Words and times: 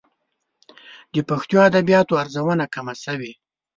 د 1.13 1.15
پښتو 1.29 1.55
ادبياتو 1.67 2.19
ارزونه 2.23 2.65
کمه 2.73 2.93
شوې. 3.03 3.31